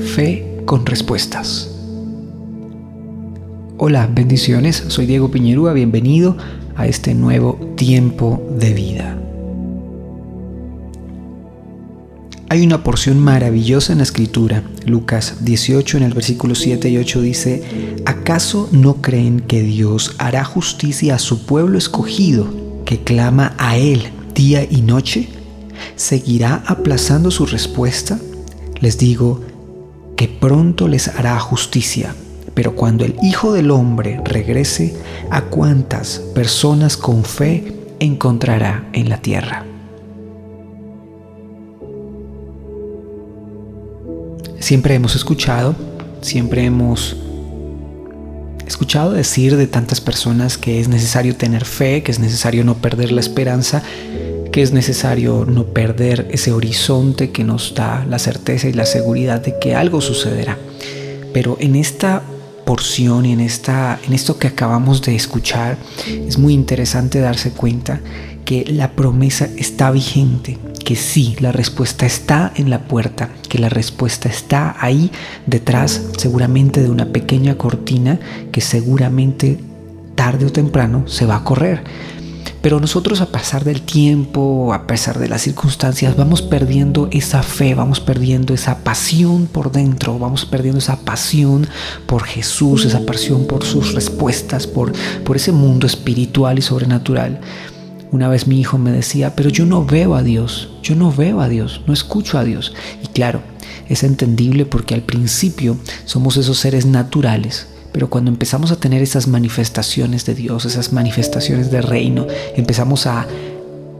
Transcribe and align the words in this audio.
Fe 0.00 0.62
con 0.64 0.86
respuestas. 0.86 1.74
Hola, 3.78 4.08
bendiciones. 4.12 4.84
Soy 4.88 5.06
Diego 5.06 5.30
Piñerúa. 5.30 5.72
Bienvenido 5.72 6.36
a 6.76 6.86
este 6.86 7.14
nuevo 7.14 7.54
tiempo 7.76 8.42
de 8.58 8.74
vida. 8.74 9.18
Hay 12.48 12.64
una 12.64 12.82
porción 12.84 13.18
maravillosa 13.18 13.92
en 13.92 13.98
la 13.98 14.04
escritura. 14.04 14.62
Lucas 14.86 15.44
18 15.44 15.98
en 15.98 16.02
el 16.04 16.14
versículo 16.14 16.54
7 16.54 16.88
y 16.90 16.98
8 16.98 17.20
dice, 17.20 17.62
¿acaso 18.06 18.68
no 18.72 19.02
creen 19.02 19.40
que 19.40 19.62
Dios 19.62 20.14
hará 20.18 20.44
justicia 20.44 21.16
a 21.16 21.18
su 21.18 21.44
pueblo 21.44 21.76
escogido 21.76 22.46
que 22.84 23.02
clama 23.02 23.54
a 23.58 23.76
Él 23.76 24.04
día 24.34 24.66
y 24.68 24.82
noche? 24.82 25.28
¿Seguirá 25.96 26.62
aplazando 26.66 27.30
su 27.30 27.46
respuesta? 27.46 28.18
Les 28.80 28.96
digo 28.96 29.40
que 30.18 30.26
pronto 30.26 30.88
les 30.88 31.06
hará 31.06 31.38
justicia. 31.38 32.12
Pero 32.52 32.74
cuando 32.74 33.04
el 33.04 33.14
Hijo 33.22 33.52
del 33.52 33.70
Hombre 33.70 34.20
regrese, 34.24 34.96
¿a 35.30 35.42
cuántas 35.42 36.18
personas 36.34 36.96
con 36.96 37.22
fe 37.22 37.72
encontrará 38.00 38.88
en 38.92 39.10
la 39.10 39.18
tierra? 39.18 39.64
Siempre 44.58 44.96
hemos 44.96 45.14
escuchado, 45.14 45.76
siempre 46.20 46.64
hemos 46.64 47.16
escuchado 48.66 49.12
decir 49.12 49.56
de 49.56 49.68
tantas 49.68 50.00
personas 50.00 50.58
que 50.58 50.80
es 50.80 50.88
necesario 50.88 51.36
tener 51.36 51.64
fe, 51.64 52.02
que 52.02 52.10
es 52.10 52.18
necesario 52.18 52.64
no 52.64 52.74
perder 52.74 53.12
la 53.12 53.20
esperanza, 53.20 53.84
que 54.52 54.62
es 54.62 54.72
necesario 54.72 55.44
no 55.46 55.64
perder 55.66 56.28
ese 56.30 56.52
horizonte 56.52 57.30
que 57.30 57.44
nos 57.44 57.74
da 57.74 58.04
la 58.08 58.18
certeza 58.18 58.68
y 58.68 58.72
la 58.72 58.86
seguridad 58.86 59.40
de 59.40 59.58
que 59.58 59.74
algo 59.74 60.00
sucederá. 60.00 60.58
Pero 61.32 61.56
en 61.60 61.76
esta 61.76 62.22
porción 62.68 63.24
en, 63.24 63.40
esta, 63.40 63.98
en 64.06 64.12
esto 64.12 64.38
que 64.38 64.46
acabamos 64.46 65.00
de 65.00 65.16
escuchar, 65.16 65.78
es 66.06 66.36
muy 66.36 66.52
interesante 66.52 67.18
darse 67.18 67.52
cuenta 67.52 68.02
que 68.44 68.66
la 68.66 68.92
promesa 68.92 69.48
está 69.56 69.90
vigente, 69.90 70.58
que 70.84 70.94
sí, 70.94 71.34
la 71.40 71.50
respuesta 71.50 72.04
está 72.04 72.52
en 72.56 72.68
la 72.68 72.80
puerta, 72.80 73.30
que 73.48 73.58
la 73.58 73.70
respuesta 73.70 74.28
está 74.28 74.76
ahí 74.80 75.10
detrás 75.46 76.02
seguramente 76.18 76.82
de 76.82 76.90
una 76.90 77.06
pequeña 77.06 77.56
cortina 77.56 78.20
que 78.52 78.60
seguramente 78.60 79.58
tarde 80.14 80.44
o 80.44 80.52
temprano 80.52 81.08
se 81.08 81.24
va 81.24 81.36
a 81.36 81.44
correr. 81.44 81.84
Pero 82.60 82.80
nosotros 82.80 83.20
a 83.20 83.30
pasar 83.30 83.64
del 83.64 83.82
tiempo, 83.82 84.74
a 84.74 84.86
pesar 84.86 85.18
de 85.18 85.28
las 85.28 85.42
circunstancias, 85.42 86.16
vamos 86.16 86.42
perdiendo 86.42 87.08
esa 87.12 87.42
fe, 87.42 87.74
vamos 87.74 88.00
perdiendo 88.00 88.52
esa 88.52 88.78
pasión 88.78 89.46
por 89.46 89.70
dentro, 89.70 90.18
vamos 90.18 90.44
perdiendo 90.44 90.78
esa 90.78 91.00
pasión 91.00 91.68
por 92.06 92.24
Jesús, 92.24 92.84
esa 92.84 93.06
pasión 93.06 93.46
por 93.46 93.64
sus 93.64 93.94
respuestas, 93.94 94.66
por, 94.66 94.92
por 95.24 95.36
ese 95.36 95.52
mundo 95.52 95.86
espiritual 95.86 96.58
y 96.58 96.62
sobrenatural. 96.62 97.40
Una 98.10 98.28
vez 98.28 98.46
mi 98.48 98.58
hijo 98.58 98.76
me 98.76 98.90
decía, 98.90 99.36
pero 99.36 99.50
yo 99.50 99.64
no 99.64 99.84
veo 99.84 100.14
a 100.14 100.22
Dios, 100.22 100.70
yo 100.82 100.96
no 100.96 101.12
veo 101.12 101.40
a 101.40 101.48
Dios, 101.48 101.82
no 101.86 101.92
escucho 101.92 102.38
a 102.38 102.44
Dios. 102.44 102.74
Y 103.04 103.06
claro, 103.08 103.42
es 103.88 104.02
entendible 104.02 104.66
porque 104.66 104.94
al 104.94 105.02
principio 105.02 105.76
somos 106.06 106.36
esos 106.36 106.58
seres 106.58 106.86
naturales, 106.86 107.68
pero 107.98 108.10
cuando 108.10 108.30
empezamos 108.30 108.70
a 108.70 108.76
tener 108.76 109.02
esas 109.02 109.26
manifestaciones 109.26 110.24
de 110.24 110.36
Dios, 110.36 110.64
esas 110.64 110.92
manifestaciones 110.92 111.72
de 111.72 111.82
reino, 111.82 112.28
empezamos 112.54 113.08
a, 113.08 113.26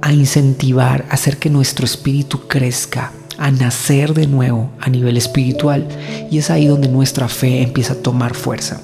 a 0.00 0.12
incentivar, 0.12 1.06
a 1.10 1.14
hacer 1.14 1.38
que 1.38 1.50
nuestro 1.50 1.84
espíritu 1.84 2.46
crezca, 2.46 3.10
a 3.38 3.50
nacer 3.50 4.14
de 4.14 4.28
nuevo 4.28 4.70
a 4.78 4.88
nivel 4.88 5.16
espiritual. 5.16 5.88
Y 6.30 6.38
es 6.38 6.48
ahí 6.48 6.68
donde 6.68 6.86
nuestra 6.86 7.26
fe 7.26 7.60
empieza 7.60 7.94
a 7.94 7.96
tomar 7.96 8.34
fuerza. 8.34 8.80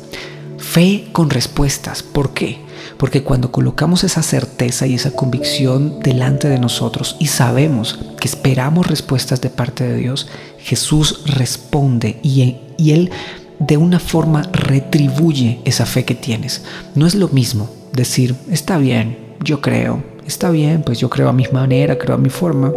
Fe 0.58 1.06
con 1.12 1.30
respuestas. 1.30 2.02
¿Por 2.02 2.34
qué? 2.34 2.58
Porque 2.98 3.22
cuando 3.22 3.52
colocamos 3.52 4.02
esa 4.02 4.24
certeza 4.24 4.88
y 4.88 4.94
esa 4.94 5.12
convicción 5.12 6.00
delante 6.00 6.48
de 6.48 6.58
nosotros 6.58 7.14
y 7.20 7.28
sabemos 7.28 8.00
que 8.18 8.26
esperamos 8.26 8.88
respuestas 8.88 9.40
de 9.40 9.50
parte 9.50 9.84
de 9.84 9.96
Dios, 9.96 10.26
Jesús 10.58 11.22
responde 11.26 12.18
y, 12.24 12.56
y 12.78 12.90
Él 12.90 13.12
de 13.58 13.76
una 13.76 13.98
forma 13.98 14.42
retribuye 14.52 15.60
esa 15.64 15.86
fe 15.86 16.04
que 16.04 16.14
tienes. 16.14 16.62
No 16.94 17.06
es 17.06 17.14
lo 17.14 17.28
mismo 17.28 17.70
decir, 17.92 18.34
está 18.50 18.78
bien, 18.78 19.16
yo 19.42 19.60
creo, 19.60 20.02
está 20.26 20.50
bien, 20.50 20.82
pues 20.82 20.98
yo 20.98 21.10
creo 21.10 21.28
a 21.28 21.32
mi 21.32 21.46
manera, 21.52 21.98
creo 21.98 22.16
a 22.16 22.18
mi 22.18 22.30
forma, 22.30 22.72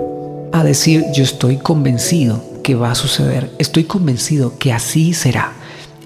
a 0.52 0.64
decir, 0.64 1.06
yo 1.14 1.24
estoy 1.24 1.58
convencido 1.58 2.44
que 2.64 2.76
va 2.76 2.92
a 2.92 2.96
suceder, 2.96 3.52
estoy 3.60 3.86
convencido 3.86 4.58
que 4.58 4.74
así 4.74 5.14
será. 5.14 5.54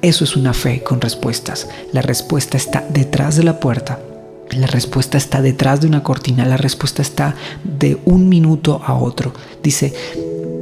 Eso 0.02 0.24
es 0.24 0.36
una 0.36 0.54
fe 0.54 0.81
con 0.81 1.00
respuestas. 1.00 1.68
La 1.94 2.02
respuesta 2.02 2.58
está 2.58 2.84
detrás 2.90 3.36
de 3.36 3.44
la 3.44 3.60
puerta. 3.60 4.00
La 4.50 4.66
respuesta 4.66 5.18
está 5.18 5.42
detrás 5.44 5.81
de 5.81 5.88
una 5.88 6.02
cortina. 6.02 6.46
La 6.46 6.58
respuesta 6.58 7.04
está 7.04 7.36
de 7.64 8.00
un 8.06 8.28
minuto 8.28 8.81
a 8.84 8.96
otro. 8.96 9.31
Dice, 9.62 9.94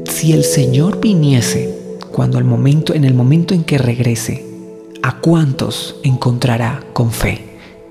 si 0.05 0.33
el 0.33 0.43
Señor 0.43 0.99
viniese 0.99 1.78
cuando 2.19 2.37
el 2.37 2.43
momento, 2.43 2.93
en 2.93 3.05
el 3.05 3.13
momento 3.13 3.53
en 3.53 3.63
que 3.63 3.77
regrese, 3.77 4.45
¿a 5.03 5.21
cuántos 5.21 5.95
encontrará 6.03 6.83
con 6.91 7.13
fe? 7.13 7.45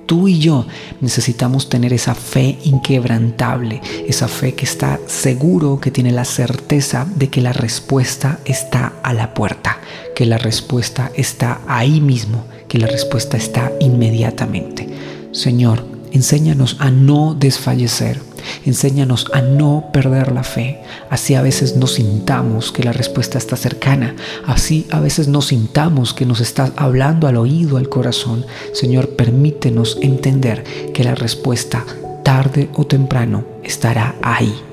tú 0.04 0.28
y 0.28 0.38
yo 0.38 0.66
necesitamos 1.00 1.70
tener 1.70 1.94
esa 1.94 2.14
fe 2.14 2.58
inquebrantable, 2.64 3.80
esa 4.06 4.28
fe 4.28 4.52
que 4.52 4.66
está 4.66 5.00
seguro, 5.06 5.80
que 5.80 5.90
tiene 5.90 6.12
la 6.12 6.26
certeza 6.26 7.06
de 7.16 7.28
que 7.28 7.40
la 7.40 7.54
respuesta 7.54 8.40
está 8.44 8.92
a 9.02 9.14
la 9.14 9.32
puerta, 9.32 9.78
que 10.14 10.26
la 10.26 10.36
respuesta 10.36 11.10
está 11.14 11.62
ahí 11.66 12.02
mismo, 12.02 12.44
que 12.68 12.76
la 12.76 12.86
respuesta 12.86 13.38
está 13.38 13.72
inmediatamente. 13.80 14.90
Señor, 15.32 15.86
enséñanos 16.12 16.76
a 16.80 16.90
no 16.90 17.34
desfallecer 17.34 18.27
Enséñanos 18.64 19.26
a 19.32 19.40
no 19.40 19.90
perder 19.92 20.32
la 20.32 20.44
fe. 20.44 20.80
Así 21.10 21.34
a 21.34 21.42
veces 21.42 21.76
nos 21.76 21.94
sintamos 21.94 22.72
que 22.72 22.84
la 22.84 22.92
respuesta 22.92 23.38
está 23.38 23.56
cercana. 23.56 24.14
Así 24.46 24.86
a 24.90 25.00
veces 25.00 25.28
nos 25.28 25.46
sintamos 25.46 26.14
que 26.14 26.26
nos 26.26 26.40
está 26.40 26.72
hablando 26.76 27.26
al 27.26 27.36
oído, 27.36 27.76
al 27.76 27.88
corazón. 27.88 28.44
Señor, 28.72 29.10
permítenos 29.10 29.98
entender 30.02 30.64
que 30.92 31.04
la 31.04 31.14
respuesta 31.14 31.84
tarde 32.22 32.68
o 32.74 32.86
temprano 32.86 33.44
estará 33.62 34.16
ahí. 34.22 34.67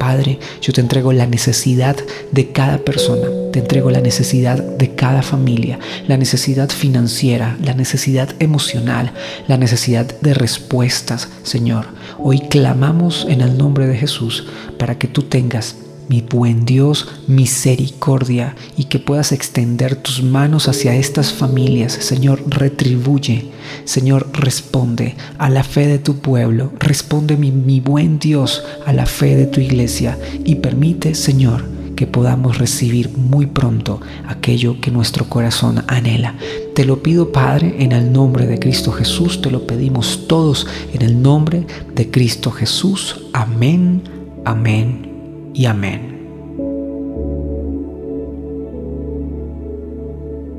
Padre, 0.00 0.38
yo 0.62 0.72
te 0.72 0.80
entrego 0.80 1.12
la 1.12 1.26
necesidad 1.26 1.94
de 2.32 2.52
cada 2.52 2.78
persona, 2.78 3.28
te 3.52 3.58
entrego 3.58 3.90
la 3.90 4.00
necesidad 4.00 4.56
de 4.58 4.94
cada 4.94 5.20
familia, 5.20 5.78
la 6.08 6.16
necesidad 6.16 6.70
financiera, 6.70 7.58
la 7.62 7.74
necesidad 7.74 8.30
emocional, 8.38 9.12
la 9.46 9.58
necesidad 9.58 10.06
de 10.22 10.32
respuestas, 10.32 11.28
Señor. 11.42 11.84
Hoy 12.18 12.40
clamamos 12.48 13.26
en 13.28 13.42
el 13.42 13.58
nombre 13.58 13.86
de 13.86 13.98
Jesús 13.98 14.46
para 14.78 14.96
que 14.96 15.06
tú 15.06 15.24
tengas 15.24 15.76
mi 16.10 16.22
buen 16.22 16.64
Dios, 16.64 17.06
misericordia 17.28 18.56
y 18.76 18.84
que 18.84 18.98
puedas 18.98 19.30
extender 19.30 19.94
tus 19.94 20.24
manos 20.24 20.66
hacia 20.66 20.96
estas 20.96 21.32
familias. 21.32 21.92
Señor, 21.92 22.42
retribuye. 22.48 23.52
Señor, 23.84 24.28
responde 24.32 25.14
a 25.38 25.48
la 25.48 25.62
fe 25.62 25.86
de 25.86 26.00
tu 26.00 26.16
pueblo. 26.16 26.72
Responde, 26.80 27.36
mi, 27.36 27.78
buen 27.78 28.18
Dios, 28.18 28.64
a 28.84 28.92
la 28.92 29.06
fe 29.06 29.36
de 29.36 29.46
tu 29.46 29.60
iglesia. 29.60 30.18
Y 30.44 30.56
permite, 30.56 31.14
Señor, 31.14 31.64
que 31.94 32.08
podamos 32.08 32.58
recibir 32.58 33.10
muy 33.16 33.46
pronto 33.46 34.00
aquello 34.26 34.80
que 34.80 34.90
nuestro 34.90 35.26
corazón 35.26 35.84
anhela. 35.86 36.34
Te 36.74 36.84
lo 36.84 37.04
pido, 37.04 37.30
Padre, 37.30 37.76
en 37.78 37.92
el 37.92 38.10
nombre 38.10 38.48
de 38.48 38.58
Cristo 38.58 38.90
Jesús. 38.90 39.40
Te 39.42 39.52
lo 39.52 39.64
pedimos 39.64 40.26
todos 40.26 40.66
en 40.92 41.02
el 41.02 41.22
nombre 41.22 41.68
de 41.94 42.10
Cristo 42.10 42.50
Jesús. 42.50 43.26
Amén, 43.32 44.02
amén 44.44 45.09
y 45.54 45.66
amén. 45.66 46.20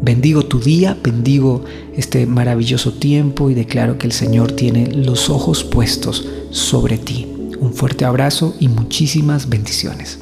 Bendigo 0.01 0.43
tu 0.43 0.59
día, 0.59 0.97
bendigo 1.03 1.63
este 1.95 2.25
maravilloso 2.25 2.93
tiempo 2.93 3.51
y 3.51 3.53
declaro 3.53 3.97
que 3.99 4.07
el 4.07 4.13
Señor 4.13 4.51
tiene 4.53 4.91
los 4.91 5.29
ojos 5.29 5.63
puestos 5.63 6.27
sobre 6.49 6.97
ti. 6.97 7.27
Un 7.59 7.73
fuerte 7.73 8.05
abrazo 8.05 8.55
y 8.59 8.67
muchísimas 8.67 9.47
bendiciones. 9.47 10.20